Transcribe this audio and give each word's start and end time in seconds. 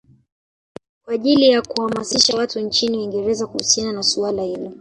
Kwa 1.05 1.13
ajili 1.13 1.49
ya 1.49 1.61
kuhamasisha 1.61 2.37
watu 2.37 2.59
nchini 2.59 2.97
Uingereza 2.97 3.47
kuhusiana 3.47 3.91
na 3.93 4.03
suala 4.03 4.43
hilo 4.43 4.71